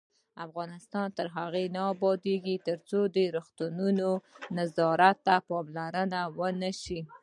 افغانستان 0.45 1.07
تر 1.17 1.27
هغو 1.37 1.63
نه 1.75 1.81
ابادیږي، 1.93 2.55
ترڅو 2.67 2.99
د 3.15 3.17
روغتونونو 3.35 4.09
نظافت 4.57 5.17
ته 5.25 5.35
پاملرنه 5.47 6.19
ونشي. 6.37 6.99